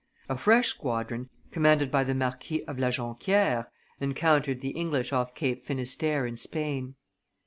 [0.27, 3.67] A fresh squadron, commanded by the Marquis of La Jonquiere,
[3.99, 6.95] encountered the English off Cape Finisterre in Spain.